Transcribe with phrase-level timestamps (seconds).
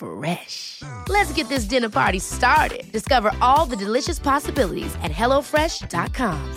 [0.00, 0.82] Fresh.
[1.08, 2.90] Let's get this dinner party started.
[2.90, 6.54] Discover all the delicious possibilities at hellofresh.com.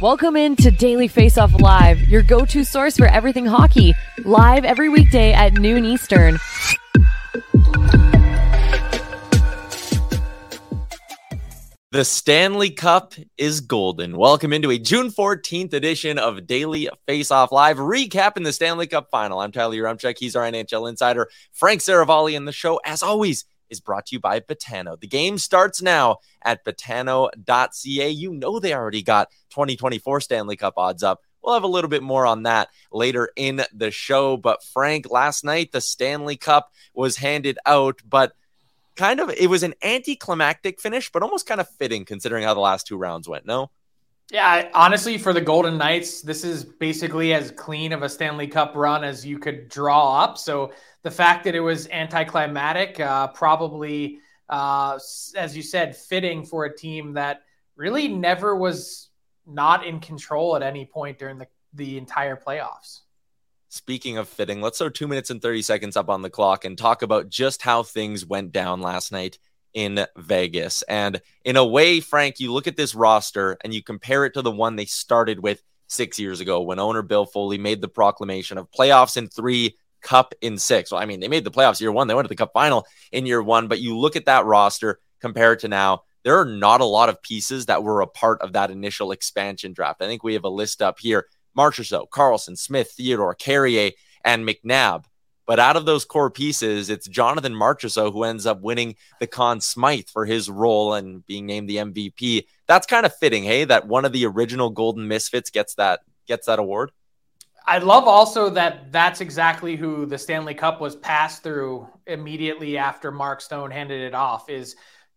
[0.00, 4.64] Welcome in to Daily Face Off Live, your go to source for everything hockey, live
[4.64, 6.38] every weekday at noon Eastern.
[11.94, 14.16] The Stanley Cup is golden.
[14.16, 19.10] Welcome into a June 14th edition of Daily Face Off Live, recapping the Stanley Cup
[19.12, 19.38] final.
[19.38, 20.18] I'm Tyler Yaremchuk.
[20.18, 24.18] He's our NHL insider, Frank Seravalli, and the show, as always, is brought to you
[24.18, 24.98] by Betano.
[24.98, 28.10] The game starts now at betano.ca.
[28.10, 31.20] You know they already got 2024 Stanley Cup odds up.
[31.44, 34.36] We'll have a little bit more on that later in the show.
[34.36, 38.32] But Frank, last night the Stanley Cup was handed out, but
[38.96, 42.60] kind of it was an anticlimactic finish, but almost kind of fitting considering how the
[42.60, 43.46] last two rounds went.
[43.46, 43.70] No.
[44.30, 48.72] Yeah, honestly, for the Golden Knights, this is basically as clean of a Stanley Cup
[48.74, 50.38] run as you could draw up.
[50.38, 50.72] So
[51.02, 54.98] the fact that it was anticlimactic, uh, probably, uh,
[55.36, 57.42] as you said, fitting for a team that
[57.76, 59.10] really never was
[59.46, 63.00] not in control at any point during the, the entire playoffs.
[63.74, 66.78] Speaking of fitting, let's throw two minutes and 30 seconds up on the clock and
[66.78, 69.36] talk about just how things went down last night
[69.74, 70.82] in Vegas.
[70.82, 74.42] And in a way, Frank, you look at this roster and you compare it to
[74.42, 78.58] the one they started with six years ago when owner Bill Foley made the proclamation
[78.58, 80.92] of playoffs in three, cup in six.
[80.92, 82.86] Well, I mean, they made the playoffs year one, they went to the cup final
[83.10, 86.80] in year one, but you look at that roster compared to now, there are not
[86.80, 90.00] a lot of pieces that were a part of that initial expansion draft.
[90.00, 91.26] I think we have a list up here
[91.56, 93.92] Marchessault, Karlsson, Smith, Theodore, Carrier,
[94.24, 95.04] and McNabb.
[95.46, 99.60] But out of those core pieces, it's Jonathan Marchessault who ends up winning the Conn
[99.60, 102.46] Smythe for his role and being named the MVP.
[102.66, 106.46] That's kind of fitting, hey, that one of the original Golden Misfits gets that gets
[106.46, 106.92] that award.
[107.66, 113.10] I love also that that's exactly who the Stanley Cup was passed through immediately after
[113.10, 114.50] Mark Stone handed it off.
[114.50, 114.76] Is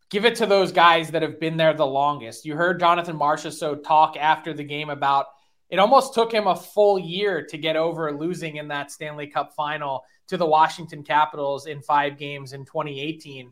[0.09, 2.45] give it to those guys that have been there the longest.
[2.45, 5.27] You heard Jonathan Marchessault talk after the game about
[5.69, 9.53] it almost took him a full year to get over losing in that Stanley Cup
[9.53, 13.51] final to the Washington Capitals in five games in 2018.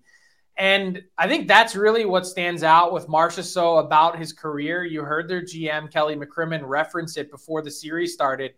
[0.58, 4.86] And I think that's really what stands out with Marchessault about his career.
[4.86, 8.54] You heard their GM, Kelly McCrimmon, reference it before the series started.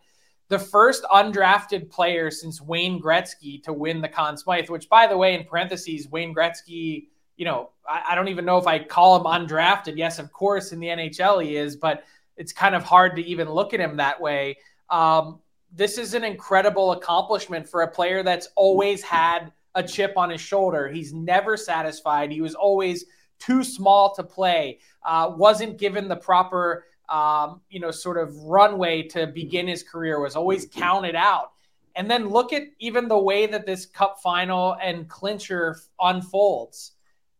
[0.49, 5.17] The first undrafted player since Wayne Gretzky to win the Conn Smythe, which, by the
[5.17, 9.17] way, in parentheses, Wayne Gretzky, you know, I, I don't even know if I call
[9.17, 9.97] him undrafted.
[9.97, 12.03] Yes, of course, in the NHL he is, but
[12.37, 14.57] it's kind of hard to even look at him that way.
[14.89, 15.39] Um,
[15.71, 20.41] this is an incredible accomplishment for a player that's always had a chip on his
[20.41, 20.87] shoulder.
[20.87, 22.31] He's never satisfied.
[22.31, 23.05] He was always
[23.39, 29.03] too small to play, uh, wasn't given the proper, um, you know, sort of runway
[29.03, 31.51] to begin his career, was always counted out.
[31.95, 36.93] And then look at even the way that this cup final and clincher unfolds.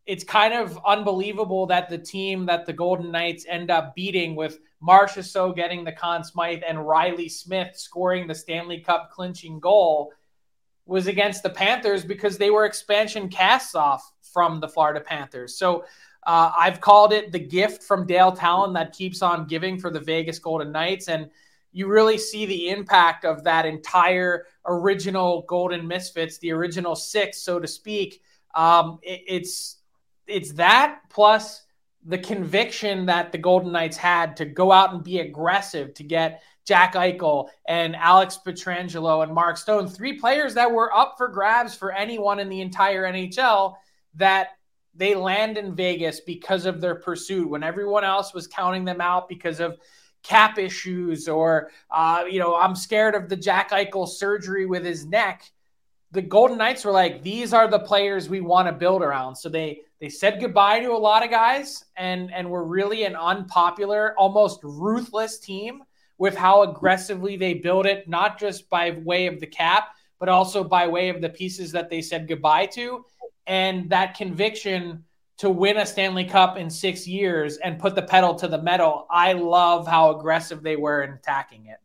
[0.08, 4.60] it's kind of unbelievable that the team that the Golden Knights end up beating with
[4.82, 10.14] Marchessault getting the Conn Smythe and Riley Smith scoring the Stanley Cup clinching goal
[10.86, 15.58] was against the Panthers because they were expansion casts off from the Florida Panthers.
[15.58, 15.86] So
[16.26, 20.00] uh, I've called it the gift from Dale Tallon that keeps on giving for the
[20.00, 21.08] Vegas Golden Knights.
[21.10, 21.30] And
[21.72, 27.60] you really see the impact of that entire original Golden Misfits, the original six, so
[27.60, 28.22] to speak.
[28.56, 29.78] Um, it, it's
[30.26, 31.67] it's that plus
[32.08, 36.42] the conviction that the Golden Knights had to go out and be aggressive to get
[36.66, 41.76] Jack Eichel and Alex Pietrangelo and Mark Stone, three players that were up for grabs
[41.76, 43.76] for anyone in the entire NHL
[44.16, 44.52] that
[44.96, 49.28] they land in Vegas because of their pursuit when everyone else was counting them out
[49.28, 49.78] because of
[50.24, 55.06] cap issues or uh, you know I'm scared of the Jack Eichel surgery with his
[55.06, 55.44] neck.
[56.12, 59.36] The Golden Knights were like, these are the players we want to build around.
[59.36, 63.16] So they they said goodbye to a lot of guys and and were really an
[63.16, 65.84] unpopular, almost ruthless team
[66.18, 69.90] with how aggressively they built it, not just by way of the cap,
[70.20, 73.06] but also by way of the pieces that they said goodbye to.
[73.46, 75.04] And that conviction
[75.38, 79.06] to win a Stanley Cup in six years and put the pedal to the metal.
[79.10, 81.78] I love how aggressive they were in attacking it.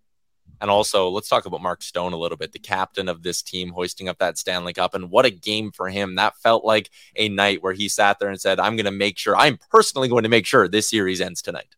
[0.63, 3.71] And also, let's talk about Mark Stone a little bit, the captain of this team,
[3.71, 4.95] hoisting up that Stanley Cup.
[4.95, 6.15] And what a game for him.
[6.15, 9.19] That felt like a night where he sat there and said, I'm going to make
[9.19, 11.75] sure, I'm personally going to make sure this series ends tonight.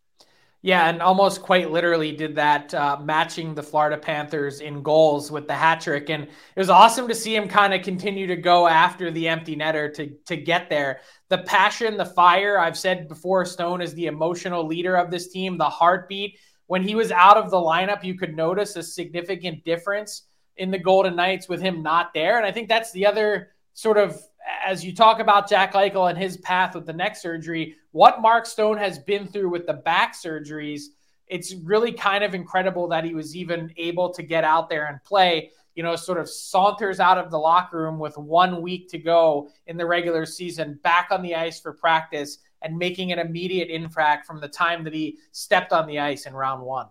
[0.60, 5.46] Yeah, and almost quite literally did that, uh, matching the Florida Panthers in goals with
[5.46, 6.10] the hat trick.
[6.10, 9.56] And it was awesome to see him kind of continue to go after the empty
[9.56, 11.00] netter to, to get there.
[11.30, 15.56] The passion, the fire, I've said before, Stone is the emotional leader of this team,
[15.56, 20.22] the heartbeat when he was out of the lineup, you could notice a significant difference
[20.56, 22.36] in the Golden Knights with him not there.
[22.36, 24.20] And I think that's the other sort of,
[24.64, 28.46] as you talk about Jack Eichel and his path with the neck surgery, what Mark
[28.46, 30.82] Stone has been through with the back surgeries,
[31.26, 35.02] it's really kind of incredible that he was even able to get out there and
[35.04, 35.50] play.
[35.74, 39.48] You know, sort of saunters out of the locker room with one week to go
[39.66, 44.26] in the regular season, back on the ice for practice and making an immediate impact
[44.26, 46.88] from the time that he stepped on the ice in round one.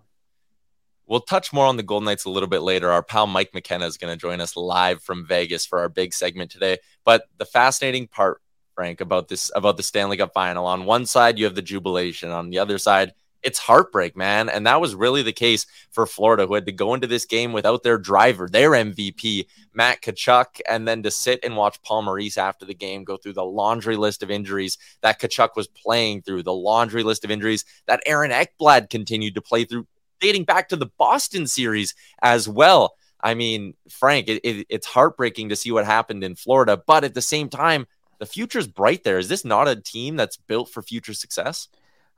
[1.07, 2.91] We'll touch more on the Golden Knights a little bit later.
[2.91, 6.13] Our pal Mike McKenna is going to join us live from Vegas for our big
[6.13, 6.77] segment today.
[7.03, 8.41] But the fascinating part,
[8.75, 12.29] Frank, about this about the Stanley Cup final, on one side you have the jubilation,
[12.29, 14.49] on the other side it's heartbreak, man.
[14.49, 17.53] And that was really the case for Florida, who had to go into this game
[17.53, 22.37] without their driver, their MVP, Matt Tkachuk, and then to sit and watch Paul Maurice
[22.37, 26.43] after the game go through the laundry list of injuries that Tkachuk was playing through,
[26.43, 29.87] the laundry list of injuries that Aaron Ekblad continued to play through,
[30.19, 32.95] dating back to the Boston series as well.
[33.19, 37.13] I mean, Frank, it, it, it's heartbreaking to see what happened in Florida, but at
[37.13, 37.87] the same time,
[38.19, 39.17] the future's bright there.
[39.17, 41.67] Is this not a team that's built for future success?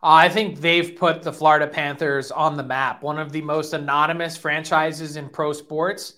[0.08, 4.38] I think they've put the Florida Panthers on the map, one of the most anonymous
[4.38, 6.14] franchises in pro sports.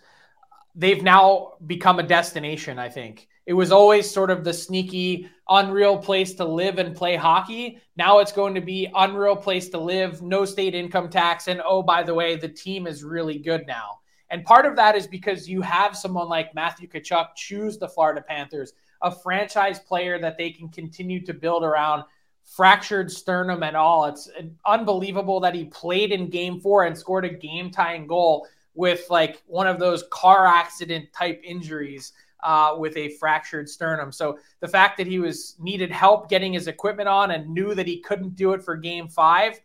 [0.76, 3.30] They've now become a destination, I think.
[3.46, 7.80] It was always sort of the sneaky, unreal place to live and play hockey.
[7.96, 11.48] Now it's going to be unreal place to live, no state income tax.
[11.48, 14.00] And oh, by the way, the team is really good now.
[14.30, 18.22] And part of that is because you have someone like Matthew Tkachuk choose the Florida
[18.22, 22.04] Panthers, a franchise player that they can continue to build around
[22.48, 24.06] fractured sternum and all.
[24.06, 24.30] It's
[24.66, 29.44] unbelievable that he played in game four and scored a game tying goal with like
[29.48, 32.14] one of those car accident type injuries
[32.44, 34.12] uh, with a fractured sternum.
[34.12, 37.88] So the fact that he was needed help getting his equipment on and knew that
[37.88, 39.60] he couldn't do it for game five,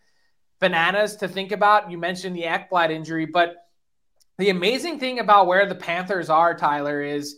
[0.58, 1.90] bananas to think about.
[1.90, 3.68] You mentioned the Ekblad injury, but
[4.38, 7.36] the amazing thing about where the Panthers are, Tyler, is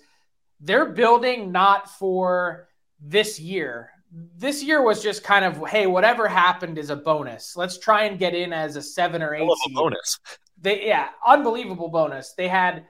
[0.60, 2.68] they're building not for
[3.00, 3.90] this year
[4.36, 7.56] this year was just kind of hey, whatever happened is a bonus.
[7.56, 9.74] Let's try and get in as a seven or eight seed.
[9.74, 10.18] bonus.
[10.60, 12.32] They yeah, unbelievable bonus.
[12.32, 12.86] They had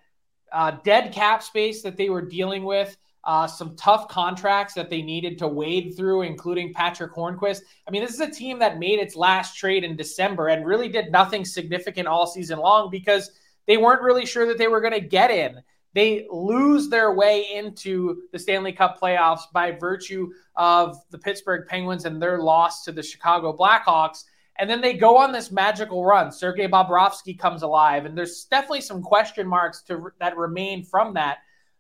[0.53, 2.97] uh, dead cap space that they were dealing with.
[3.27, 7.63] Uh, some tough contracts that they needed to wade through, including Patrick Hornqvist.
[7.89, 10.91] I mean, this is a team that made its last trade in December and really
[10.91, 13.31] did nothing significant all season long because
[13.67, 15.63] they weren't really sure that they were going to get in
[15.95, 22.05] they lose their way into the Stanley Cup playoffs by virtue of the Pittsburgh Penguins
[22.05, 24.25] and their loss to the Chicago Blackhawks.
[24.59, 26.31] And then they go on this magical run.
[26.31, 31.39] Sergei Bobrovsky comes alive, and there's definitely some question marks to, that remain from that.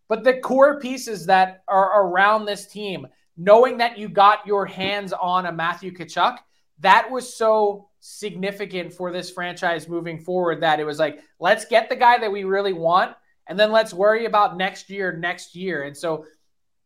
[0.09, 3.06] But the core pieces that are around this team,
[3.37, 6.38] knowing that you got your hands on a Matthew Tkachuk,
[6.80, 11.88] that was so significant for this franchise moving forward that it was like, let's get
[11.88, 13.16] the guy that we really want
[13.47, 15.85] and then let's worry about next year, next year.
[15.85, 16.27] And so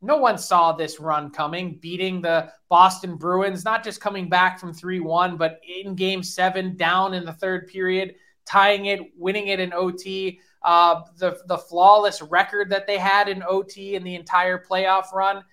[0.01, 4.73] no one saw this run coming, beating the Boston Bruins, not just coming back from
[4.73, 8.15] 3 1, but in game seven, down in the third period,
[8.47, 10.41] tying it, winning it in OT.
[10.63, 15.45] Uh, the, the flawless record that they had in OT in the entire playoff run.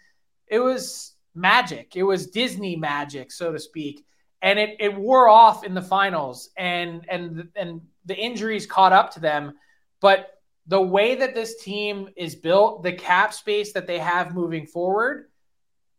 [0.47, 1.95] It was magic.
[1.95, 4.05] It was Disney magic, so to speak.
[4.41, 9.11] And it, it wore off in the finals, and and and the injuries caught up
[9.13, 9.53] to them.
[10.01, 10.34] But
[10.67, 15.29] the way that this team is built, the cap space that they have moving forward,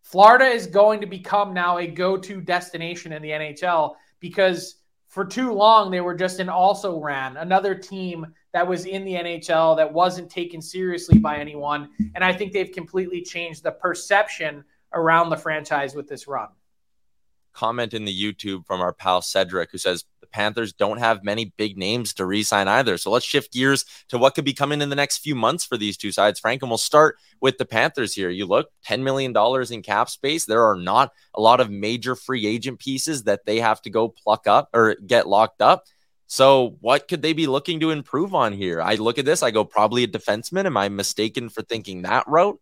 [0.02, 4.76] Florida is going to become now a go to destination in the NHL because
[5.08, 9.14] for too long they were just an also ran, another team that was in the
[9.14, 11.90] NHL that wasn't taken seriously by anyone.
[12.14, 16.48] And I think they've completely changed the perception around the franchise with this run.
[17.56, 21.52] Comment in the YouTube from our pal Cedric who says, the Panthers don't have many
[21.56, 22.98] big names to re sign either.
[22.98, 25.76] So let's shift gears to what could be coming in the next few months for
[25.76, 26.62] these two sides, Frank.
[26.62, 28.28] And we'll start with the Panthers here.
[28.28, 29.34] You look $10 million
[29.72, 30.44] in cap space.
[30.44, 34.08] There are not a lot of major free agent pieces that they have to go
[34.08, 35.84] pluck up or get locked up.
[36.28, 38.82] So, what could they be looking to improve on here?
[38.82, 40.66] I look at this, I go probably a defenseman.
[40.66, 42.60] Am I mistaken for thinking that route?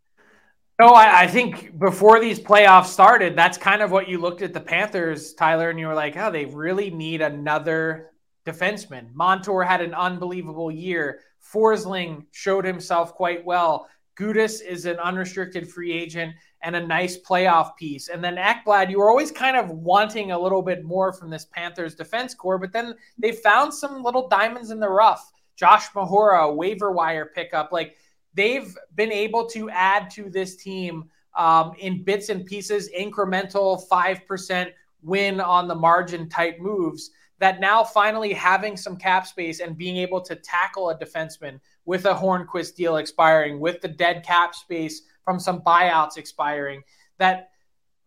[0.81, 4.53] No, I, I, think before these playoffs started, that's kind of what you looked at
[4.53, 8.11] the Panthers, Tyler, and you were like, oh, they really need another
[8.45, 9.15] defenseman.
[9.15, 11.21] Montour had an unbelievable year.
[11.53, 13.87] Forsling showed himself quite well.
[14.19, 18.09] Gudas is an unrestricted free agent and a nice playoff piece.
[18.09, 21.45] And then Ekblad, you were always kind of wanting a little bit more from this
[21.45, 25.31] Panthers defense core, but then they found some little diamonds in the rough.
[25.57, 27.71] Josh Mahura, waiver wire pickup.
[27.71, 27.97] Like
[28.35, 34.71] they've been able to add to this team um, in bits and pieces, incremental 5%
[35.03, 37.11] win on the margin type moves.
[37.41, 42.07] That now finally having some cap space and being able to tackle a defenseman with
[42.07, 46.83] a Hornqvist deal expiring, with the dead cap space from some buyouts expiring,
[47.19, 47.51] that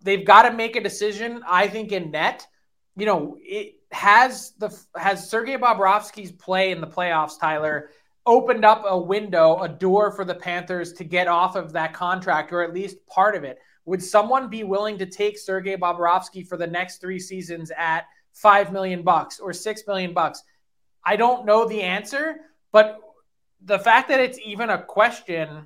[0.02, 1.44] they've got to make a decision.
[1.46, 2.48] I think in net,
[2.96, 7.90] you know, it has the has Sergei Bobrovsky's play in the playoffs, Tyler
[8.28, 12.52] opened up a window, a door for the Panthers to get off of that contract,
[12.52, 13.58] or at least part of it.
[13.86, 18.74] Would someone be willing to take Sergei Bobrovsky for the next three seasons at five
[18.74, 20.44] million bucks or six million bucks?
[21.06, 22.42] I don't know the answer,
[22.74, 23.00] but
[23.64, 25.66] the fact that it's even a question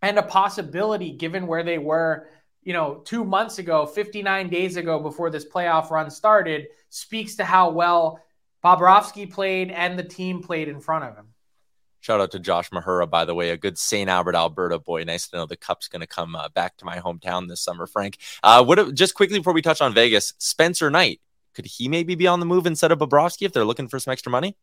[0.00, 2.28] and a possibility given where they were,
[2.62, 7.44] you know, two months ago, 59 days ago before this playoff run started, speaks to
[7.44, 8.20] how well
[8.64, 11.26] Bobrovsky played and the team played in front of him.
[12.04, 14.10] Shout out to Josh Mahura, by the way, a good St.
[14.10, 15.04] Albert, Alberta boy.
[15.04, 17.86] Nice to know the cup's going to come uh, back to my hometown this summer,
[17.86, 18.18] Frank.
[18.42, 21.22] Uh, what just quickly before we touch on Vegas, Spencer Knight,
[21.54, 24.12] could he maybe be on the move instead of Bobrovsky if they're looking for some
[24.12, 24.54] extra money?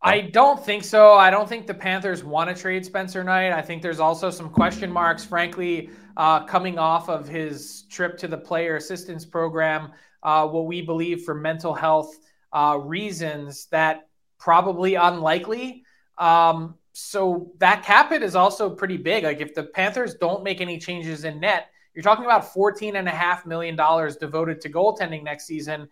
[0.00, 1.12] I don't think so.
[1.12, 3.52] I don't think the Panthers want to trade Spencer Knight.
[3.52, 8.28] I think there's also some question marks, frankly, uh, coming off of his trip to
[8.28, 9.92] the player assistance program.
[10.22, 12.16] Uh, what we believe for mental health
[12.54, 15.84] uh, reasons that probably unlikely.
[16.18, 19.24] Um, so that cap hit is also pretty big.
[19.24, 23.76] Like if the Panthers don't make any changes in net, you're talking about $14.5 million
[23.76, 25.88] devoted to goaltending next season.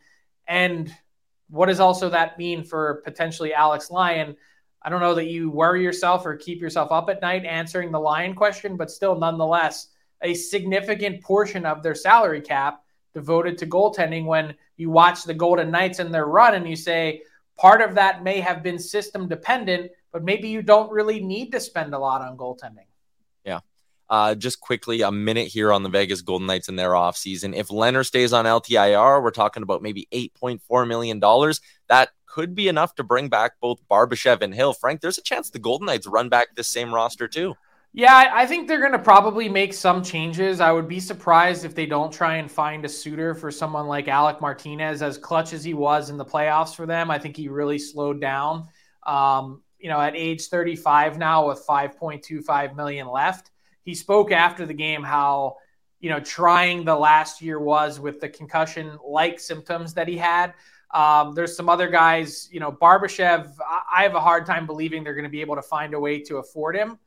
[0.47, 0.93] And
[1.49, 4.37] what does also that mean for potentially Alex Lyon?
[4.83, 7.99] I don't know that you worry yourself or keep yourself up at night answering the
[7.99, 9.89] Lyon question, but still, nonetheless,
[10.23, 12.83] a significant portion of their salary cap
[13.15, 17.23] devoted to goaltending when you watch the Golden Knights and their run and you say
[17.57, 21.61] part of that may have been system dependent, but maybe you don't really need to
[21.61, 22.87] spend a lot on goaltending.
[23.45, 23.61] Yeah.
[24.09, 27.57] Uh, just quickly, a minute here on the Vegas Golden Knights in their offseason.
[27.57, 31.21] If Leonard stays on LTIR, we're talking about maybe $8.4 million.
[31.89, 34.75] That could be enough to bring back both Barbashev and Hill.
[34.75, 37.55] Frank, there's a chance the Golden Knights run back this same roster too.
[37.97, 40.61] Yeah, I think they're going to probably make some changes.
[40.61, 44.07] I would be surprised if they don't try and find a suitor for someone like
[44.07, 47.11] Alec Martinez, as clutch as he was in the playoffs for them.
[47.11, 48.69] I think he really slowed down.
[49.07, 53.51] Um, you know, at age 35 now with 5.25 million left.
[53.83, 55.57] He spoke after the game how,
[56.01, 60.55] you know, trying the last year was with the concussion like symptoms that he had.
[60.93, 65.15] Um, there's some other guys, you know, Barbashev, I have a hard time believing they're
[65.15, 66.99] going to be able to find a way to afford him.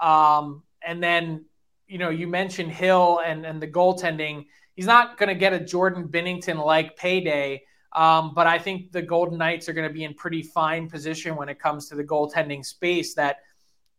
[0.00, 1.44] Um, and then,
[1.86, 4.46] you know, you mentioned Hill and, and the goaltending.
[4.74, 7.64] He's not going to get a Jordan Binnington like payday
[7.94, 11.36] um, but I think the Golden Knights are going to be in pretty fine position
[11.36, 13.38] when it comes to the goaltending space that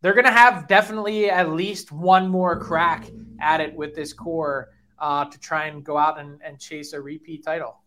[0.01, 3.09] they're going to have definitely at least one more crack
[3.39, 7.01] at it with this core uh, to try and go out and, and chase a
[7.01, 7.81] repeat title.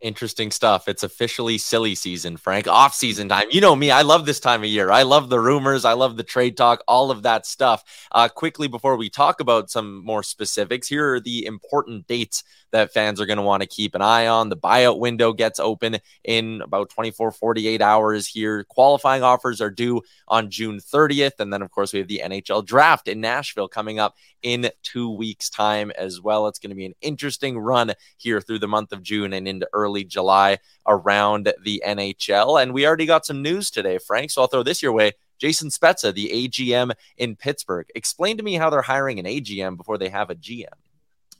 [0.00, 0.88] Interesting stuff.
[0.88, 2.66] It's officially silly season, Frank.
[2.66, 3.46] Off season time.
[3.52, 3.92] You know me.
[3.92, 4.90] I love this time of year.
[4.90, 5.84] I love the rumors.
[5.84, 7.84] I love the trade talk, all of that stuff.
[8.10, 12.92] Uh, quickly, before we talk about some more specifics, here are the important dates that
[12.92, 14.48] fans are going to want to keep an eye on.
[14.48, 18.64] The buyout window gets open in about 24, 48 hours here.
[18.64, 21.38] Qualifying offers are due on June 30th.
[21.38, 25.10] And then, of course, we have the NHL draft in Nashville coming up in two
[25.10, 26.48] weeks' time as well.
[26.48, 29.68] It's going to be an interesting run here through the month of June and into
[29.72, 32.60] early July around the NHL.
[32.60, 34.30] And we already got some news today, Frank.
[34.30, 35.12] So I'll throw this your way.
[35.38, 37.88] Jason Spezza, the AGM in Pittsburgh.
[37.96, 40.66] Explain to me how they're hiring an AGM before they have a GM.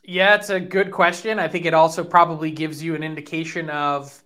[0.04, 1.38] Yeah, it's a good question.
[1.38, 4.22] I think it also probably gives you an indication of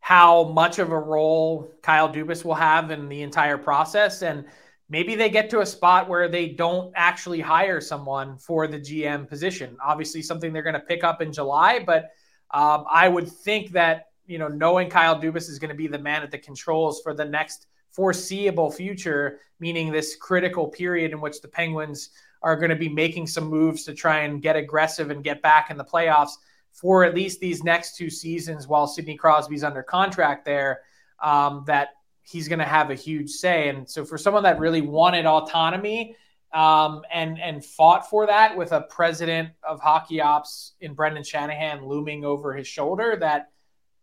[0.00, 4.22] how much of a role Kyle Dubas will have in the entire process.
[4.22, 4.46] And
[4.88, 9.28] maybe they get to a spot where they don't actually hire someone for the GM
[9.28, 9.76] position.
[9.84, 12.10] Obviously, something they're going to pick up in July, but
[12.52, 15.98] um, I would think that, you know, knowing Kyle Dubas is going to be the
[15.98, 21.42] man at the controls for the next foreseeable future, meaning this critical period in which
[21.42, 22.10] the Penguins
[22.42, 25.70] are going to be making some moves to try and get aggressive and get back
[25.70, 26.32] in the playoffs
[26.72, 30.82] for at least these next two seasons while Sidney Crosby's under contract there,
[31.22, 31.88] um, that
[32.22, 33.68] he's going to have a huge say.
[33.68, 36.14] And so for someone that really wanted autonomy
[36.52, 41.86] um, and and fought for that with a president of hockey ops in Brendan Shanahan
[41.86, 43.50] looming over his shoulder, that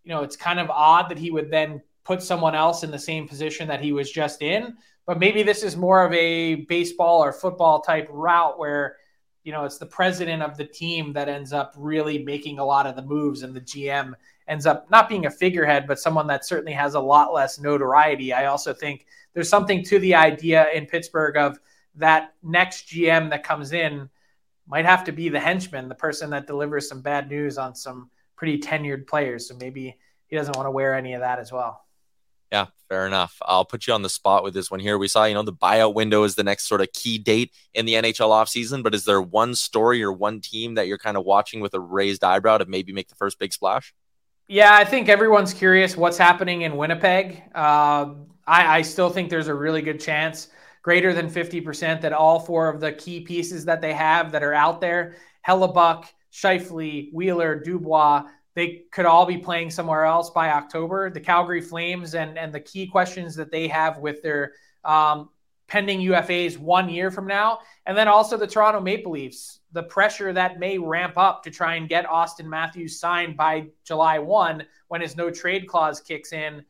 [0.03, 2.99] you know it's kind of odd that he would then put someone else in the
[2.99, 4.75] same position that he was just in.
[5.05, 8.97] But maybe this is more of a baseball or football type route where,
[9.43, 12.87] you know, it's the president of the team that ends up really making a lot
[12.87, 14.13] of the moves and the GM
[14.47, 18.33] ends up not being a figurehead, but someone that certainly has a lot less notoriety.
[18.33, 21.59] I also think there's something to the idea in Pittsburgh of
[21.95, 24.09] that next GM that comes in
[24.67, 28.09] might have to be the henchman, the person that delivers some bad news on some
[28.35, 29.47] pretty tenured players.
[29.47, 29.97] So maybe
[30.27, 31.84] he doesn't want to wear any of that as well.
[32.55, 33.35] Yeah, fair enough.
[33.41, 34.97] I'll put you on the spot with this one here.
[34.97, 37.85] We saw, you know, the buyout window is the next sort of key date in
[37.85, 41.25] the NHL offseason, but is there one story or one team that you're kind of
[41.25, 43.93] watching with a raised eyebrow to maybe make the first big splash?
[44.47, 47.43] Yeah, I think everyone's curious what's happening in Winnipeg.
[47.53, 48.13] Uh,
[48.47, 50.47] I, I still think there's a really good chance,
[50.81, 54.53] greater than 50%, that all four of the key pieces that they have that are
[54.53, 58.23] out there Hellebuyck, Scheifele, Wheeler, Dubois
[58.55, 61.09] they could all be playing somewhere else by October.
[61.09, 65.29] The Calgary Flames and and the key questions that they have with their um,
[65.67, 70.31] pending UFAs one year from now, and then also the Toronto Maple Leafs, the pressure
[70.31, 75.01] that may ramp up to try and get Auston Matthews signed by July one when
[75.01, 76.63] his no trade clause kicks in.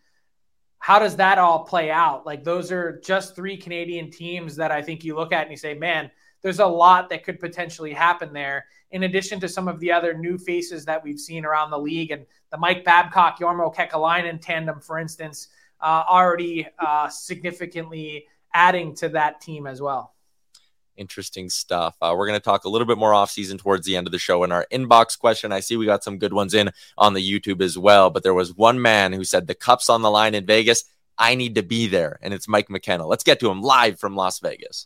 [0.80, 2.26] How does that all play out?
[2.26, 5.58] Like those are just three Canadian teams that I think you look at and you
[5.58, 6.12] say, man,
[6.46, 10.14] there's a lot that could potentially happen there in addition to some of the other
[10.14, 14.80] new faces that we've seen around the league and the Mike Babcock, Jarmo Kekalainen tandem,
[14.80, 15.48] for instance,
[15.82, 20.14] uh, already uh, significantly adding to that team as well.
[20.98, 21.96] Interesting stuff.
[22.00, 24.12] Uh, we're going to talk a little bit more off season towards the end of
[24.12, 24.44] the show.
[24.44, 27.64] In our inbox question, I see we got some good ones in on the YouTube
[27.64, 28.12] as well.
[28.12, 30.86] But there was one man who said the cup's on the line in Vegas.
[31.18, 33.08] I need to be there, and it's Mike McKenna.
[33.08, 34.86] Let's get to him live from Las Vegas.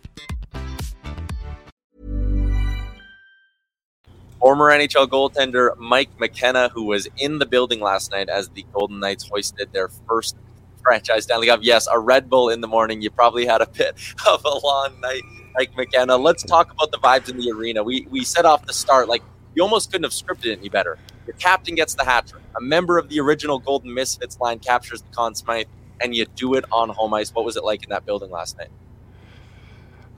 [4.41, 8.99] Former NHL goaltender Mike McKenna, who was in the building last night as the Golden
[8.99, 10.35] Knights hoisted their first
[10.81, 11.59] franchise Stanley Cup.
[11.61, 13.03] Yes, a Red Bull in the morning.
[13.03, 13.95] You probably had a bit
[14.27, 15.21] of a long night,
[15.53, 16.17] Mike McKenna.
[16.17, 17.83] Let's talk about the vibes in the arena.
[17.83, 19.21] We we set off the start like
[19.53, 20.97] you almost couldn't have scripted it any better.
[21.27, 22.41] Your captain gets the hat trick.
[22.57, 25.67] A member of the original Golden Misfits line captures the Conn Smythe,
[26.01, 27.31] and you do it on home ice.
[27.31, 28.69] What was it like in that building last night?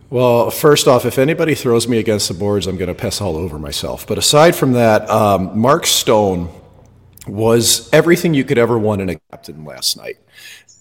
[0.09, 3.35] Well, first off, if anybody throws me against the boards, I'm going to piss all
[3.35, 4.05] over myself.
[4.05, 6.49] But aside from that, um, Mark Stone
[7.27, 10.17] was everything you could ever want in a captain last night.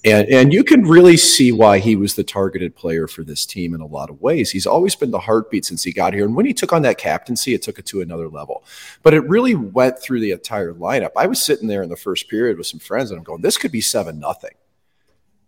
[0.05, 3.73] And, and you can really see why he was the targeted player for this team
[3.73, 4.51] in a lot of ways.
[4.51, 6.25] He's always been the heartbeat since he got here.
[6.25, 8.65] And when he took on that captaincy, it took it to another level.
[9.05, 11.13] But it really went through the entire lineup.
[11.17, 13.57] I was sitting there in the first period with some friends and I'm going, this
[13.57, 14.55] could be 7 nothing.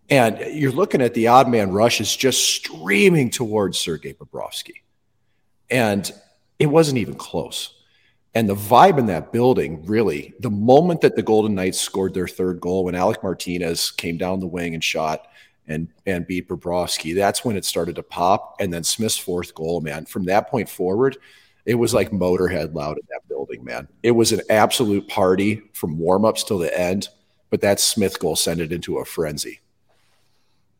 [0.09, 4.81] And you're looking at the odd man rushes just streaming towards Sergei Bobrovsky.
[5.69, 6.11] And
[6.59, 7.71] it wasn't even close.
[8.35, 12.27] And the vibe in that building, really, the moment that the Golden Knights scored their
[12.27, 15.27] third goal, when Alec Martinez came down the wing and shot
[15.67, 18.57] and and beat Bobrovsky, that's when it started to pop.
[18.59, 21.17] And then Smith's fourth goal, man, from that point forward,
[21.65, 23.87] it was like Motorhead loud in that building, man.
[24.03, 27.07] It was an absolute party from warmups till the end.
[27.49, 29.61] But that Smith goal sent it into a frenzy.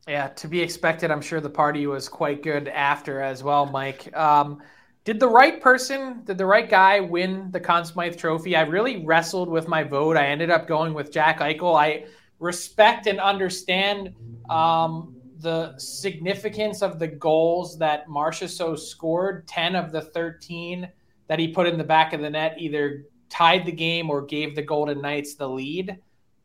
[0.08, 1.10] Yeah, to be expected.
[1.10, 4.16] I'm sure the party was quite good after as well, Mike.
[4.16, 4.62] Um,
[5.04, 8.56] did the right person, did the right guy win the Conn Smythe Trophy?
[8.56, 10.16] I really wrestled with my vote.
[10.16, 11.76] I ended up going with Jack Eichel.
[11.80, 12.06] I
[12.40, 14.14] respect and understand
[14.50, 19.48] um, the significance of the goals that Marchessault scored.
[19.48, 20.88] Ten of the thirteen
[21.28, 24.56] that he put in the back of the net either tied the game or gave
[24.56, 25.98] the Golden Knights the lead.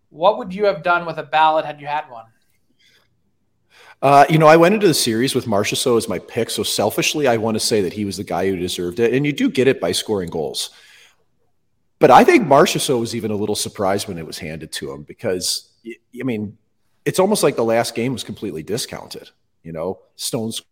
[0.09, 2.25] What would you have done with a ballot had you had one?
[4.03, 7.29] Uh, you know, I went into the series with Marchessault as my pick, so selfishly,
[7.29, 9.51] I want to say that he was the guy who deserved it, and you do
[9.51, 10.71] get it by scoring goals.
[11.99, 15.03] But I think Marchessault was even a little surprised when it was handed to him
[15.03, 16.57] because, I mean,
[17.05, 19.29] it's almost like the last game was completely discounted.
[19.63, 20.63] You know, Stone's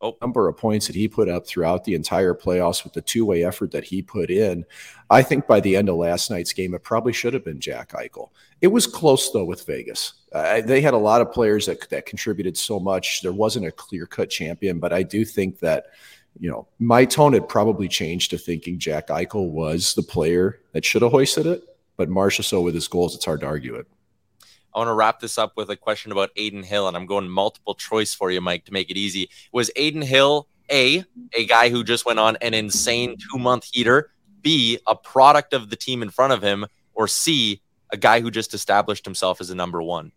[0.00, 0.16] oh.
[0.20, 3.70] number of points that he put up throughout the entire playoffs with the two-way effort
[3.72, 4.64] that he put in.
[5.10, 7.90] I think by the end of last night's game, it probably should have been Jack
[7.90, 8.30] Eichel.
[8.60, 10.14] It was close though with Vegas.
[10.32, 13.22] Uh, they had a lot of players that that contributed so much.
[13.22, 15.86] There wasn't a clear-cut champion, but I do think that
[16.38, 20.84] you know my tone had probably changed to thinking Jack Eichel was the player that
[20.84, 21.64] should have hoisted it.
[21.96, 23.86] But Marchessault with his goals, it's hard to argue it.
[24.74, 27.28] I want to wrap this up with a question about Adin Hill, and I'm going
[27.28, 29.28] multiple choice for you, Mike, to make it easy.
[29.52, 31.04] Was Adin Hill A,
[31.34, 34.10] a guy who just went on an insane two month heater,
[34.42, 38.30] B, a product of the team in front of him, or C, a guy who
[38.30, 40.12] just established himself as a number one?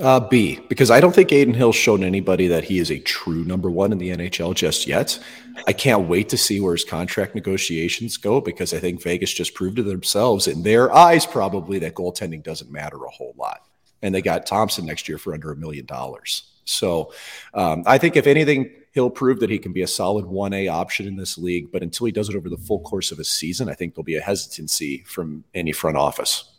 [0.00, 3.44] Uh, B, because I don't think Adin Hill's shown anybody that he is a true
[3.44, 5.22] number one in the NHL just yet.
[5.66, 9.52] I can't wait to see where his contract negotiations go because I think Vegas just
[9.52, 13.66] proved to themselves, in their eyes, probably that goaltending doesn't matter a whole lot.
[14.00, 16.50] And they got Thompson next year for under a million dollars.
[16.64, 17.12] So
[17.52, 21.06] um, I think if anything, he'll prove that he can be a solid 1A option
[21.06, 21.70] in this league.
[21.70, 24.04] But until he does it over the full course of a season, I think there'll
[24.04, 26.51] be a hesitancy from any front office.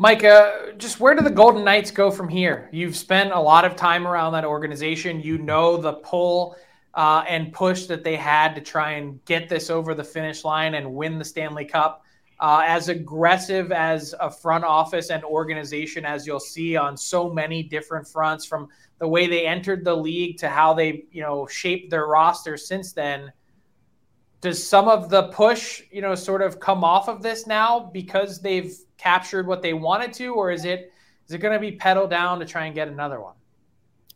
[0.00, 2.70] Mike, uh, just where do the Golden Knights go from here?
[2.72, 5.20] You've spent a lot of time around that organization.
[5.20, 6.56] You know the pull
[6.94, 10.72] uh, and push that they had to try and get this over the finish line
[10.72, 12.02] and win the Stanley Cup.
[12.38, 17.62] Uh, as aggressive as a front office and organization as you'll see on so many
[17.62, 18.68] different fronts, from
[19.00, 22.94] the way they entered the league to how they, you know, shaped their roster since
[22.94, 23.30] then
[24.40, 28.40] does some of the push, you know, sort of come off of this now because
[28.40, 30.92] they've captured what they wanted to, or is it
[31.26, 33.34] is it going to be pedal down to try and get another one?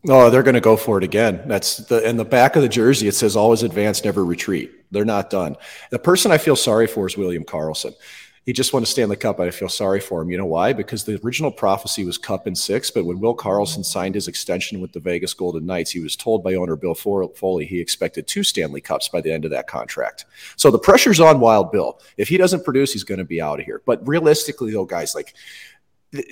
[0.06, 1.42] No, they're going to go for it again.
[1.46, 3.08] That's the in the back of the jersey.
[3.08, 4.72] It says always advance, never retreat.
[4.90, 5.56] They're not done.
[5.90, 7.94] The person I feel sorry for is William Karlsson
[8.44, 9.40] he just won a Stanley Cup.
[9.40, 10.30] I feel sorry for him.
[10.30, 10.72] You know why?
[10.72, 14.80] Because the original prophecy was Cup and six, but when Will Karlsson signed his extension
[14.80, 18.42] with the Vegas Golden Knights, he was told by owner Bill Foley he expected two
[18.42, 20.26] Stanley Cups by the end of that contract.
[20.56, 22.00] So the pressure's on Wild Bill.
[22.18, 23.82] If he doesn't produce, he's going to be out of here.
[23.86, 25.34] But realistically, though, guys, like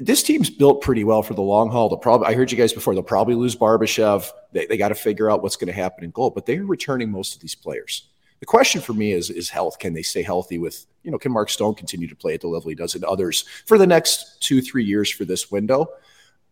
[0.00, 1.88] this team's built pretty well for the long haul.
[1.88, 4.28] They'll probably, I heard you guys before, they'll probably lose Barbashev.
[4.52, 7.10] They, they got to figure out what's going to happen in goal, but they're returning
[7.10, 8.08] most of these players.
[8.42, 9.78] The question for me is is health.
[9.78, 11.18] Can they stay healthy with you know?
[11.18, 13.86] Can Mark Stone continue to play at the level he does and others for the
[13.86, 15.86] next two three years for this window?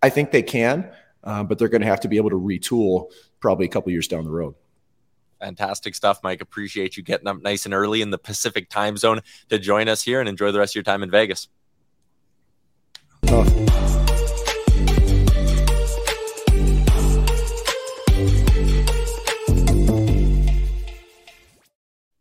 [0.01, 0.89] I think they can,
[1.25, 4.07] uh, but they're going to have to be able to retool probably a couple years
[4.07, 4.55] down the road.
[5.41, 6.41] Fantastic stuff, Mike.
[6.41, 10.01] Appreciate you getting up nice and early in the Pacific time zone to join us
[10.01, 11.49] here and enjoy the rest of your time in Vegas.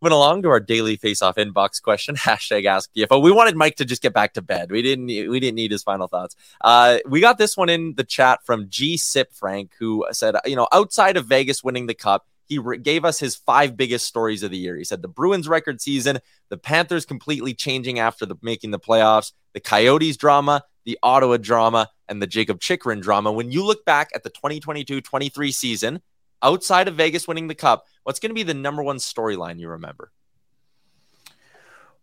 [0.02, 2.16] Moving along to our daily face-off inbox question.
[2.18, 3.22] Hashtag ask DFO.
[3.22, 4.72] We wanted Mike to just get back to bed.
[4.72, 5.08] We didn't.
[5.08, 6.38] We didn't need his final thoughts.
[6.62, 10.56] Uh, we got this one in the chat from G Sip Frank, who said, you
[10.56, 14.42] know, outside of Vegas winning the cup, he re- gave us his five biggest stories
[14.42, 14.78] of the year.
[14.78, 19.34] He said the Bruins record season, the Panthers completely changing after the making the playoffs,
[19.54, 23.32] the Coyotes drama, the Ottawa drama, and the Jakob Chychrun drama.
[23.32, 26.02] When you look back at the 2022-23 season,
[26.42, 29.70] outside of Vegas winning the cup, what's going to be the number one storyline you
[29.70, 30.12] remember?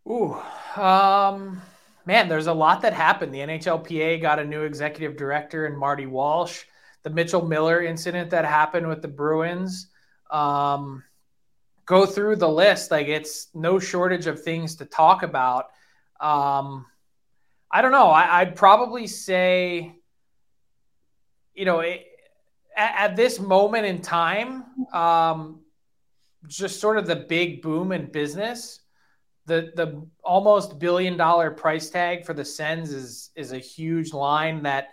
[0.09, 0.37] Ooh,
[0.77, 1.61] um,
[2.05, 3.35] man, there's a lot that happened.
[3.35, 6.62] The NHLPA got a new executive director in Marty Walsh.
[7.03, 9.88] The Mitchell Miller incident that happened with the Bruins.
[10.31, 11.03] Um,
[11.87, 12.90] go through the list.
[12.90, 15.66] Like it's no shortage of things to talk about.
[16.20, 16.87] Um,
[17.70, 18.09] I don't know.
[18.09, 19.96] I, would probably say,
[21.55, 22.07] you know, it,
[22.77, 25.61] at, at this moment in time, um,
[26.47, 28.81] just sort of the big boom in business,
[29.47, 34.62] the the almost billion dollar price tag for the Sens is is a huge line
[34.62, 34.91] that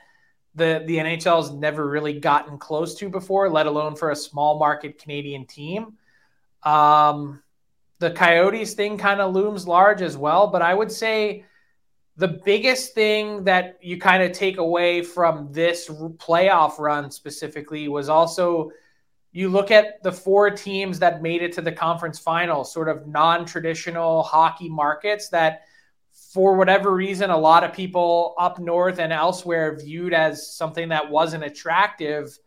[0.56, 4.58] the the NHL has never really gotten close to before, let alone for a small
[4.58, 5.98] market Canadian team.
[6.64, 7.44] Um,
[8.00, 11.46] the Coyotes thing kind of looms large as well, but I would say
[12.16, 18.08] the biggest thing that you kind of take away from this playoff run specifically was
[18.08, 18.72] also
[19.32, 23.08] you look at the four teams that made it to the conference final, sort of
[23.08, 25.64] non traditional hockey markets that,
[26.32, 31.10] for whatever reason, a lot of people up north and elsewhere viewed as something that
[31.10, 32.38] wasn't attractive.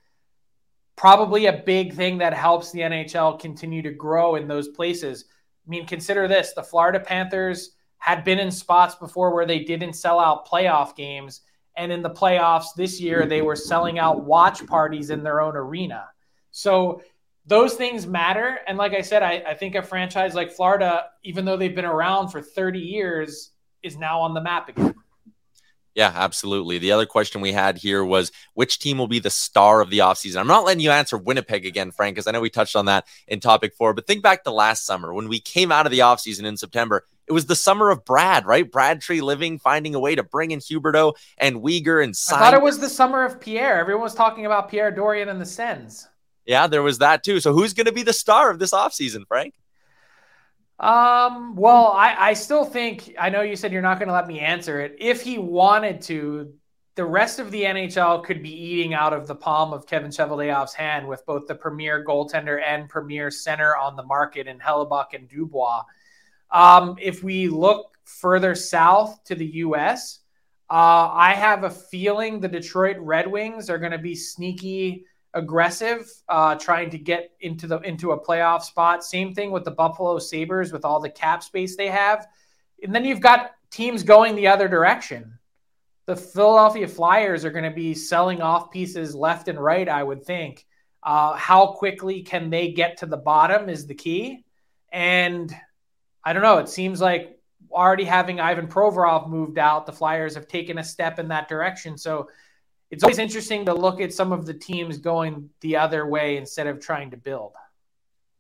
[0.95, 5.25] Probably a big thing that helps the NHL continue to grow in those places.
[5.67, 9.95] I mean, consider this the Florida Panthers had been in spots before where they didn't
[9.95, 11.43] sell out playoff games.
[11.77, 15.57] And in the playoffs this year, they were selling out watch parties in their own
[15.57, 16.09] arena.
[16.51, 17.03] So
[17.47, 18.59] those things matter.
[18.67, 21.85] And like I said, I, I think a franchise like Florida, even though they've been
[21.85, 23.51] around for 30 years,
[23.83, 24.95] is now on the map again.
[25.97, 26.77] Yeah, absolutely.
[26.77, 30.01] The other question we had here was which team will be the star of the
[30.01, 30.37] offseason?
[30.37, 33.07] I'm not letting you answer Winnipeg again, Frank, because I know we touched on that
[33.27, 36.01] in topic four, but think back to last summer when we came out of the
[36.01, 37.07] offseason in September.
[37.27, 38.71] It was the summer of Brad, right?
[38.71, 42.43] Brad Treliving finding a way to bring in Huberdeau and Weegar and sign.
[42.43, 43.79] I thought it was the summer of Pierre.
[43.79, 46.07] Everyone was talking about Pierre Dorion and the Sens.
[46.45, 47.41] Yeah, there was that too.
[47.41, 49.55] So who's going to be the star of this offseason, Frank?
[50.79, 54.27] Um, well, I, I still think I know you said you're not going to let
[54.27, 54.97] me answer it.
[54.99, 56.53] If he wanted to,
[56.97, 60.75] the rest of the NHL could be eating out of the palm of Kevin Cheveldayoff's
[60.75, 65.29] hand with both the premier goaltender and premier center on the market in Hellebuyck and
[65.29, 65.83] Dubois.
[66.51, 70.21] Um, if we look further south to the U.S.,
[70.69, 76.11] uh, I have a feeling the Detroit Red Wings are going to be sneaky aggressive,
[76.29, 79.05] uh, trying to get into the into a playoff spot.
[79.05, 82.27] Same thing with the Buffalo Sabres with all the cap space they have.
[82.83, 85.39] And then you've got teams going the other direction.
[86.07, 90.25] The Philadelphia Flyers are going to be selling off pieces left and right, I would
[90.25, 90.67] think.
[91.03, 94.45] Uh, how quickly can they get to the bottom is the key.
[94.93, 95.55] And
[96.25, 96.59] I don't know.
[96.59, 97.39] It seems like
[97.71, 101.99] already having Ivan Provorov moved out, the Flyers have taken a step in that direction.
[101.99, 102.29] So
[102.91, 106.67] it's always interesting to look at some of the teams going the other way instead
[106.67, 107.53] of trying to build.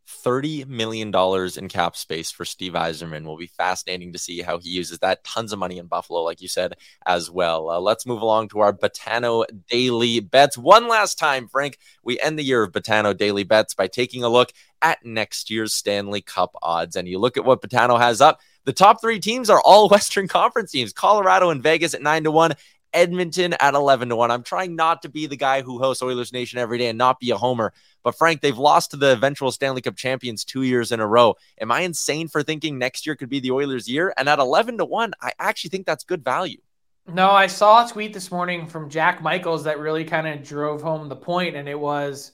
[0.06, 1.12] $30 million
[1.56, 3.24] in cap space for Steve Yzerman.
[3.24, 5.24] Will be fascinating to see how he uses that.
[5.24, 7.68] Tons of money in Buffalo, like you said, as well.
[7.70, 10.56] Uh, let's move along to our Betano Daily Bets.
[10.56, 14.28] One last time, Frank, we end the year of Betano Daily Bets by taking a
[14.28, 16.94] look at next year's Stanley Cup odds.
[16.94, 18.40] And you look at what Betano has up.
[18.64, 22.30] The top three teams are all Western Conference teams Colorado and Vegas at 9 to
[22.30, 22.52] 1,
[22.96, 24.30] Edmonton at 11 to 1.
[24.30, 27.20] I'm trying not to be the guy who hosts Oilers Nation every day and not
[27.20, 27.74] be a homer.
[28.02, 31.36] But Frank, they've lost to the eventual Stanley Cup champions two years in a row.
[31.60, 34.14] Am I insane for thinking next year could be the Oilers' year?
[34.16, 36.58] And at 11 to 1, I actually think that's good value.
[37.06, 40.82] No, I saw a tweet this morning from Jack Michaels that really kind of drove
[40.82, 42.32] home the point, and it was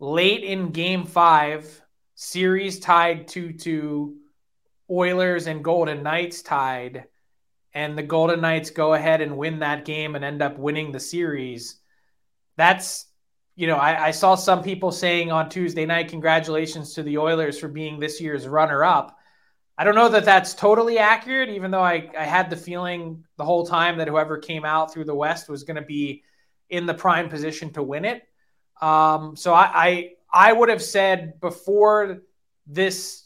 [0.00, 1.80] late in game five,
[2.16, 4.16] series tied 2 2,
[4.90, 7.04] Oilers and Golden Knights tied
[7.74, 11.00] and the Golden Knights go ahead and win that game and end up winning the
[11.00, 11.76] series,
[12.56, 13.06] that's
[13.54, 17.58] you know, I, I, saw some people saying on Tuesday night, congratulations to the Oilers
[17.58, 19.18] for being this year's runner up.
[19.76, 23.44] I don't know that that's totally accurate, even though I, I had the feeling the
[23.44, 26.22] whole time that whoever came out through the West was going to be
[26.70, 28.22] in the prime position to win it.
[28.80, 32.22] Um, so I, I, I would have said before
[32.66, 33.21] this,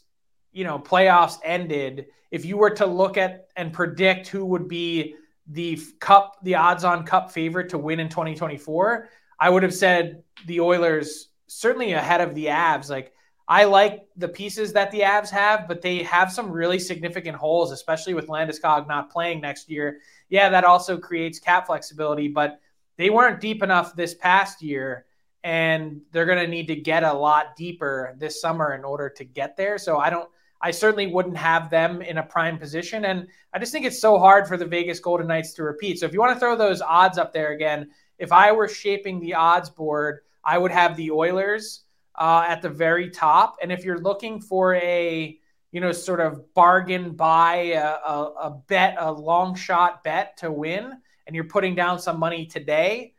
[0.57, 5.13] you know, playoffs ended, if you were to look at and predict who would be
[5.45, 9.07] the cup, the odds on cup favorite to win in 2024,
[9.39, 12.89] I would have said the Oilers certainly ahead of the Avs.
[12.89, 13.13] Like
[13.47, 17.71] I like the pieces that the Avs have, but they have some really significant holes,
[17.71, 19.99] especially with Landeskog not playing next year.
[20.27, 22.59] Yeah, that also creates cap flexibility, but
[22.97, 25.05] they weren't deep enough this past year,
[25.43, 29.23] and they're going to need to get a lot deeper this summer in order to
[29.23, 29.77] get there.
[29.77, 30.27] So I don't.
[30.61, 33.05] I certainly wouldn't have them in a prime position.
[33.05, 35.99] And I just think it's so hard for the Vegas Golden Knights to repeat.
[35.99, 39.19] So if you want to throw those odds up there again, if I were shaping
[39.19, 41.83] the odds board, I would have the Oilers
[42.15, 43.57] uh, at the very top.
[43.61, 45.37] And if you're looking for a,
[45.71, 50.51] you know, sort of bargain buy, a, a, a bet, a long shot bet to
[50.51, 50.91] win,
[51.27, 53.13] and you're putting down some money today,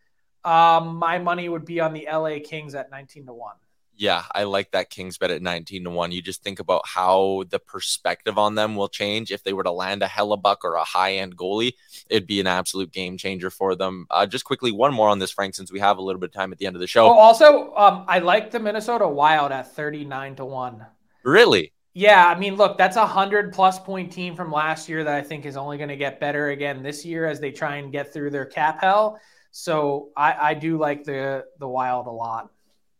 [0.44, 3.56] um, my money would be on the LA Kings at 19 to 1
[3.98, 6.12] yeah, I like that Kings bet at 19 to 1.
[6.12, 9.72] You just think about how the perspective on them will change if they were to
[9.72, 11.74] land a Hellebuyck or a high end goalie.
[12.08, 14.06] It'd be an absolute game changer for them.
[14.08, 16.32] Uh, just quickly, one more on this, Frank, since we have a little bit of
[16.32, 17.06] time at the end of the show.
[17.06, 20.86] Oh, also, um, I like the Minnesota Wild at 39 to 1.
[21.24, 21.72] Really?
[21.92, 25.22] Yeah, I mean, look, that's a hundred plus point team from last year that I
[25.22, 28.12] think is only going to get better again this year as they try and get
[28.12, 29.18] through their cap hell.
[29.50, 32.50] So I, I do like the the Wild a lot.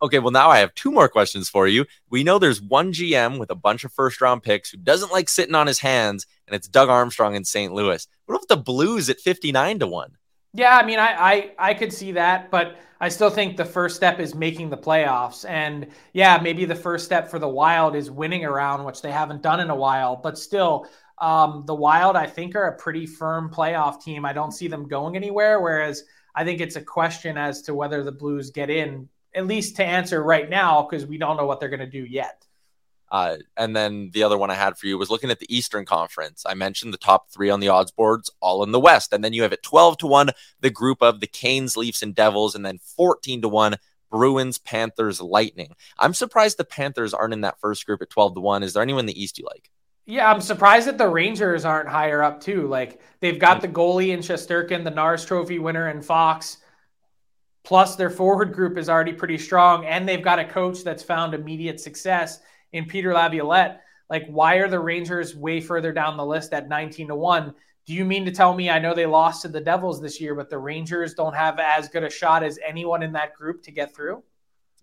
[0.00, 1.84] Okay, well, now I have two more questions for you.
[2.08, 5.28] We know there's one GM with a bunch of first round picks who doesn't like
[5.28, 7.72] sitting on his hands, and it's Doug Armstrong in St.
[7.72, 8.06] Louis.
[8.26, 10.16] What if the Blues at 59 to 1?
[10.54, 13.96] Yeah, I mean, I, I, I could see that, but I still think the first
[13.96, 15.48] step is making the playoffs.
[15.48, 19.42] And yeah, maybe the first step for the Wild is winning around, which they haven't
[19.42, 20.16] done in a while.
[20.16, 20.86] But still,
[21.18, 24.24] um, the Wild, I think, are a pretty firm playoff team.
[24.24, 25.60] I don't see them going anywhere.
[25.60, 29.76] Whereas I think it's a question as to whether the Blues get in at least
[29.76, 32.44] to answer right now because we don't know what they're going to do yet.
[33.10, 35.86] Uh, and then the other one I had for you was looking at the Eastern
[35.86, 36.44] Conference.
[36.44, 39.12] I mentioned the top three on the odds boards, all in the West.
[39.12, 42.14] And then you have it 12 to 1, the group of the Canes, Leafs, and
[42.14, 43.76] Devils, and then 14 to 1,
[44.10, 45.74] Bruins, Panthers, Lightning.
[45.98, 48.62] I'm surprised the Panthers aren't in that first group at 12 to 1.
[48.62, 49.70] Is there anyone in the East you like?
[50.04, 52.66] Yeah, I'm surprised that the Rangers aren't higher up too.
[52.66, 56.58] Like they've got the goalie in Shesterkin, the Norris Trophy winner in Fox.
[57.68, 61.34] Plus, their forward group is already pretty strong, and they've got a coach that's found
[61.34, 62.40] immediate success
[62.72, 63.82] in Peter Laviolette.
[64.08, 67.54] Like, why are the Rangers way further down the list at 19 to 1?
[67.84, 70.34] Do you mean to tell me I know they lost to the Devils this year,
[70.34, 73.70] but the Rangers don't have as good a shot as anyone in that group to
[73.70, 74.22] get through?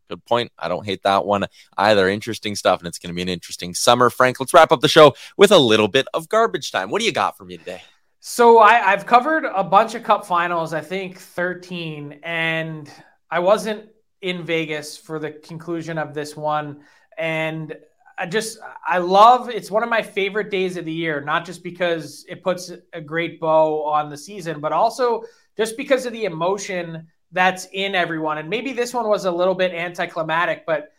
[0.07, 0.51] Good point.
[0.59, 2.07] I don't hate that one either.
[2.07, 4.11] Interesting stuff, and it's going to be an interesting summer.
[4.11, 6.91] Frank, let's wrap up the show with a little bit of garbage time.
[6.91, 7.81] What do you got for me today?
[8.27, 12.91] So I, have covered a bunch of cup finals, I think 13, and
[13.29, 16.79] I wasn't in Vegas for the conclusion of this one.
[17.19, 17.77] And
[18.17, 21.61] I just, I love it's one of my favorite days of the year, not just
[21.61, 25.23] because it puts a great bow on the season, but also
[25.55, 28.39] just because of the emotion that's in everyone.
[28.39, 30.89] And maybe this one was a little bit anticlimactic, but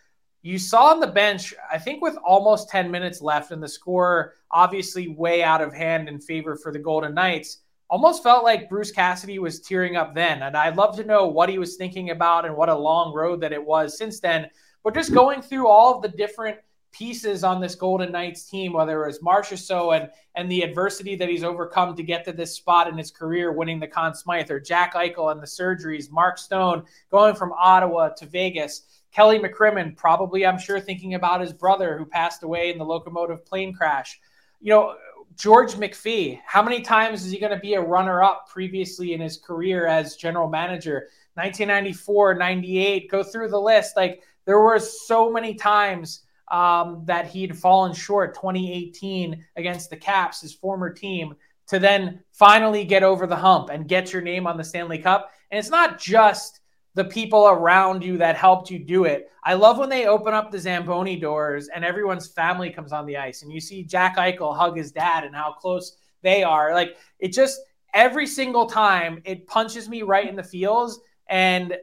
[0.47, 4.35] you saw on the bench, I think with almost 10 minutes left and the score
[4.53, 8.93] obviously way out of hand in favor for the Golden Knights, almost felt like Bruce
[8.93, 10.43] Cassidy was tearing up then.
[10.43, 13.41] And I'd love to know what he was thinking about and what a long road
[13.41, 14.49] that it was since then.
[14.85, 16.59] But just going through all of the different
[16.93, 21.29] pieces on this Golden Knights team, whether it was Marchessault, and and the adversity that
[21.29, 24.61] he's overcome to get to this spot in his career, winning the Conn Smythe, or
[24.61, 28.96] Jack Eichel and the surgeries, Mark Stone going from Ottawa to Vegas.
[29.17, 33.47] Kelly McCrimmon, probably, I'm sure, thinking about his brother who passed away in the Lokomotiv
[33.47, 34.21] plane crash.
[34.61, 34.97] You know,
[35.37, 39.21] George McPhee, how many times is he going to be a runner up previously in
[39.23, 41.09] his career as general manager?
[41.33, 43.97] 1994, 98, go through the list.
[43.97, 50.43] Like, there were so many times um, that he'd fallen short 2018 against the Caps,
[50.43, 51.35] his former team,
[51.69, 55.31] to then finally get over the hump and get your name on the Stanley Cup.
[55.51, 56.61] And it's not just
[56.97, 59.31] the people around you that helped you do it.
[59.45, 63.19] I love when they open up the Zamboni doors and everyone's family comes on the
[63.19, 66.73] ice and you see Jack Eichel hug his dad and how close they are.
[66.73, 67.61] Like it just
[67.93, 71.01] every single time it punches me right in the feels.
[71.29, 71.77] And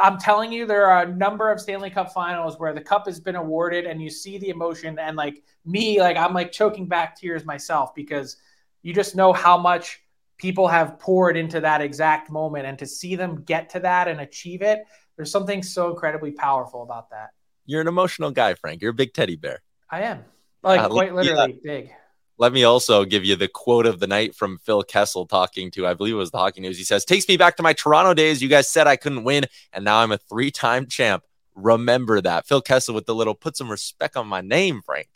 [0.00, 3.18] I'm telling you, there are a number of Stanley Cup finals where the cup has
[3.18, 7.16] been awarded and you see the emotion and like me, like I'm like choking back
[7.16, 8.36] tears myself because
[8.82, 10.00] you just know how much
[10.40, 14.20] people have poured into that exact moment and to see them get to that and
[14.20, 14.80] achieve it
[15.16, 17.30] There's something so incredibly powerful about that.
[17.66, 18.80] You're an emotional guy, Frank.
[18.80, 19.62] You're a big teddy bear.
[19.90, 20.24] I am.
[20.62, 21.72] Like uh, quite literally yeah.
[21.72, 21.90] big.
[22.38, 25.86] Let me also give you the quote of the night from Phil Kessel talking to,
[25.86, 26.78] I believe it was the Hockey News.
[26.78, 28.40] He says, Takes me back to my Toronto days.
[28.40, 31.22] You guys said I couldn't win, and now I'm a three time champ.
[31.54, 32.46] Remember that.
[32.46, 35.08] Phil Kessel with the little put some respect on my name, Frank.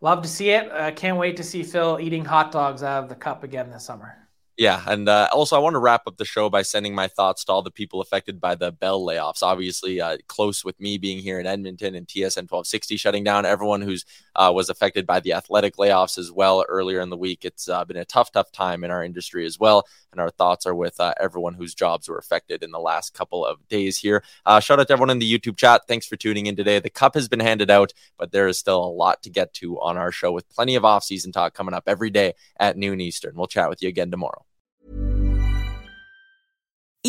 [0.00, 0.72] Love to see it.
[0.72, 3.70] I uh, can't wait to see Phil eating hot dogs out of the cup again
[3.70, 4.21] this summer.
[4.58, 7.42] Yeah, and uh, also I want to wrap up the show by sending my thoughts
[7.44, 9.42] to all the people affected by the Bell layoffs.
[9.42, 13.46] Obviously, uh, close with me being here in Edmonton and TSN 1260 shutting down.
[13.46, 14.04] Everyone who's
[14.36, 17.46] uh, was affected by the athletic layoffs as well earlier in the week.
[17.46, 19.86] It's uh, been a tough, tough time in our industry as well.
[20.12, 23.46] And our thoughts are with uh, everyone whose jobs were affected in the last couple
[23.46, 24.22] of days here.
[24.44, 25.82] Uh, shout out to everyone in the YouTube chat.
[25.88, 26.78] Thanks for tuning in today.
[26.78, 29.80] The cup has been handed out, but there is still a lot to get to
[29.80, 33.34] on our show with plenty of off-season talk coming up every day at noon Eastern.
[33.34, 34.44] We'll chat with you again tomorrow.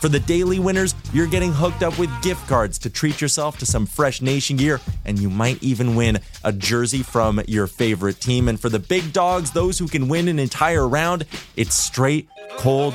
[0.00, 3.66] For the daily winners, you're getting hooked up with gift cards to treat yourself to
[3.66, 8.48] some fresh nation gear, and you might even win a jersey from your favorite team.
[8.48, 11.24] And for the big dogs, those who can win an entire round,
[11.56, 12.28] it's straight,
[12.58, 12.94] cold,